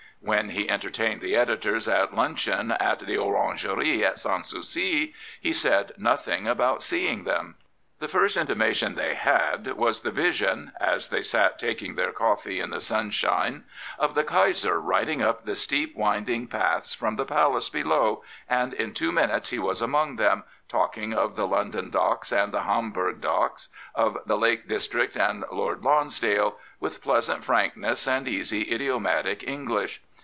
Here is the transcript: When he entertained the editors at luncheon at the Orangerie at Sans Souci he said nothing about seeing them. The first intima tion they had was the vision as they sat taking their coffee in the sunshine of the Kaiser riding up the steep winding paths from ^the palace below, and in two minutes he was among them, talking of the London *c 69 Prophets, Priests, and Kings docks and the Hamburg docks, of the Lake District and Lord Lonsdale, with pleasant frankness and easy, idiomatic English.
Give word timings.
When 0.23 0.49
he 0.49 0.69
entertained 0.69 1.19
the 1.19 1.35
editors 1.35 1.87
at 1.87 2.13
luncheon 2.13 2.71
at 2.73 2.99
the 2.99 3.17
Orangerie 3.17 4.05
at 4.05 4.19
Sans 4.19 4.45
Souci 4.45 5.15
he 5.41 5.51
said 5.51 5.93
nothing 5.97 6.47
about 6.47 6.83
seeing 6.83 7.23
them. 7.23 7.55
The 7.97 8.07
first 8.07 8.37
intima 8.37 8.73
tion 8.75 8.93
they 8.93 9.15
had 9.15 9.73
was 9.73 10.01
the 10.01 10.11
vision 10.11 10.73
as 10.79 11.09
they 11.09 11.23
sat 11.23 11.57
taking 11.57 11.95
their 11.95 12.11
coffee 12.11 12.59
in 12.59 12.69
the 12.69 12.79
sunshine 12.79 13.63
of 13.97 14.13
the 14.13 14.23
Kaiser 14.23 14.79
riding 14.79 15.23
up 15.23 15.43
the 15.45 15.55
steep 15.55 15.95
winding 15.95 16.45
paths 16.47 16.93
from 16.93 17.17
^the 17.17 17.27
palace 17.27 17.69
below, 17.69 18.23
and 18.47 18.75
in 18.75 18.93
two 18.93 19.11
minutes 19.11 19.49
he 19.49 19.59
was 19.59 19.81
among 19.81 20.17
them, 20.17 20.43
talking 20.69 21.13
of 21.13 21.35
the 21.35 21.47
London 21.47 21.85
*c 21.91 21.91
69 21.91 21.91
Prophets, 22.11 22.29
Priests, 22.29 22.31
and 22.33 22.53
Kings 22.53 22.53
docks 22.53 22.53
and 22.53 22.53
the 22.53 22.73
Hamburg 22.73 23.21
docks, 23.21 23.69
of 23.95 24.17
the 24.27 24.37
Lake 24.37 24.67
District 24.67 25.15
and 25.15 25.43
Lord 25.51 25.83
Lonsdale, 25.83 26.57
with 26.79 27.01
pleasant 27.01 27.43
frankness 27.43 28.07
and 28.07 28.27
easy, 28.27 28.71
idiomatic 28.71 29.43
English. 29.47 30.01